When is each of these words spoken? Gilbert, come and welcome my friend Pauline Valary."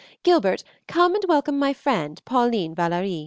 Gilbert, 0.23 0.63
come 0.87 1.13
and 1.13 1.23
welcome 1.27 1.59
my 1.59 1.73
friend 1.73 2.23
Pauline 2.25 2.73
Valary." 2.73 3.19